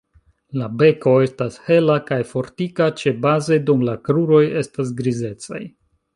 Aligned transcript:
La 0.59 0.69
beko 0.77 1.11
estas 1.25 1.59
hela 1.67 1.97
kaj 2.07 2.19
fortika 2.31 2.89
ĉebaze 3.03 3.61
dum 3.69 3.85
la 3.91 3.97
kruroj 4.09 4.43
estas 4.65 4.93
grizecaj. 5.03 5.63